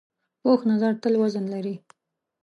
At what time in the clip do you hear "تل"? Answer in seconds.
1.01-1.13